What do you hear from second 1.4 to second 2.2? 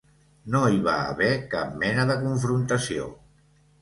cap mena de